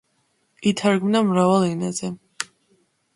[0.71, 2.09] ითარგმნა მრავალ ენაზე.